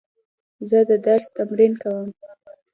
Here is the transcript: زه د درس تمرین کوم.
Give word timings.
زه 0.69 0.79
د 0.89 0.91
درس 1.07 1.23
تمرین 1.35 1.73
کوم. 1.81 2.07